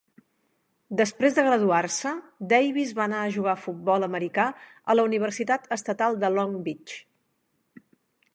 [1.01, 2.13] Després de graduar-se,
[2.53, 4.49] Davis va anar a jugar a futbol americà
[4.95, 6.99] a la Universitat Estatal de Long Beach.